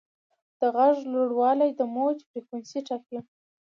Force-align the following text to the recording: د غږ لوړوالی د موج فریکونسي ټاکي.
د 0.59 0.61
غږ 0.75 0.97
لوړوالی 1.11 1.69
د 1.79 1.81
موج 1.93 2.17
فریکونسي 2.29 2.79
ټاکي. 2.87 3.19